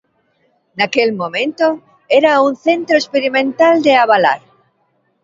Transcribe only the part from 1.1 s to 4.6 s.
momento era un centro experimental de Abalar.